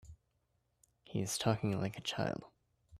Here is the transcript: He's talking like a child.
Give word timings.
He's 1.03 1.37
talking 1.37 1.79
like 1.79 1.95
a 1.95 2.01
child. 2.01 2.45